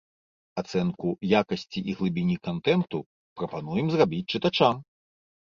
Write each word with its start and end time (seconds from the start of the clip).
Ацэнку 0.61 1.09
якасці 1.41 1.83
і 1.93 1.95
глыбіні 1.99 2.37
кантэнту 2.49 2.97
прапануем 3.43 3.93
зрабіць 3.99 4.25
чытачам. 4.35 4.83